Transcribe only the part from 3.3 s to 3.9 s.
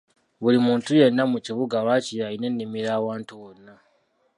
wonna.